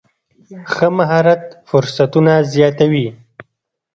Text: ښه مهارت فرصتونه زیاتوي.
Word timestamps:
ښه 0.73 0.87
مهارت 0.97 1.43
فرصتونه 1.69 2.33
زیاتوي. 2.53 3.07